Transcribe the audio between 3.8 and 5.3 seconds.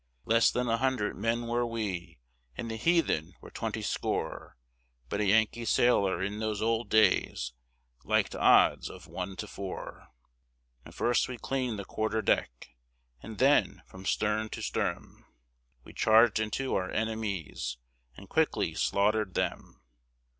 score; But a